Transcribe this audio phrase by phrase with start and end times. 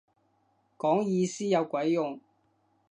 [0.79, 2.19] 講意思有鬼用